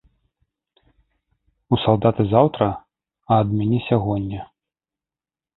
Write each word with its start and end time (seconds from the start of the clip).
У 1.75 1.79
салдаты 1.83 2.23
заўтра, 2.33 2.65
а 3.29 3.39
ад 3.45 3.55
мяне 3.59 3.79
сягоння. 3.89 4.41